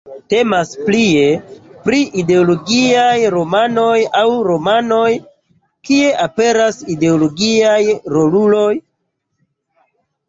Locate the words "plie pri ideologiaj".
0.85-3.19